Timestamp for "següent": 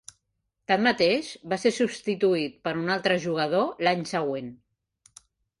4.15-4.53